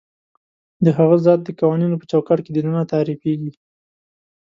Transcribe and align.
د 0.85 0.87
هغه 0.97 1.17
ذات 1.25 1.39
د 1.43 1.49
قوانینو 1.59 1.99
په 2.01 2.05
چوکاټ 2.11 2.39
کې 2.43 2.51
دننه 2.53 2.81
تعریفېږي. 2.91 3.51